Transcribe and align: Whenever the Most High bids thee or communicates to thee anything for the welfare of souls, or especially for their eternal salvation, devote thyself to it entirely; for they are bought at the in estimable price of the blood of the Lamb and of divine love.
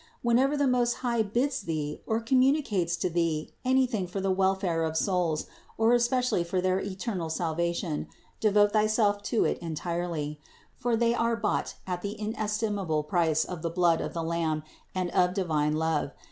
Whenever 0.23 0.57
the 0.57 0.65
Most 0.65 0.93
High 1.05 1.21
bids 1.21 1.61
thee 1.61 2.01
or 2.07 2.19
communicates 2.19 2.95
to 2.97 3.07
thee 3.07 3.51
anything 3.63 4.07
for 4.07 4.19
the 4.19 4.31
welfare 4.31 4.81
of 4.83 4.97
souls, 4.97 5.45
or 5.77 5.93
especially 5.93 6.43
for 6.43 6.59
their 6.59 6.79
eternal 6.79 7.29
salvation, 7.29 8.07
devote 8.39 8.73
thyself 8.73 9.21
to 9.21 9.45
it 9.45 9.59
entirely; 9.59 10.39
for 10.75 10.95
they 10.95 11.13
are 11.13 11.35
bought 11.35 11.75
at 11.85 12.01
the 12.01 12.13
in 12.19 12.35
estimable 12.35 13.03
price 13.03 13.45
of 13.45 13.61
the 13.61 13.69
blood 13.69 14.01
of 14.01 14.15
the 14.15 14.23
Lamb 14.23 14.63
and 14.95 15.11
of 15.11 15.35
divine 15.35 15.73
love. 15.73 16.13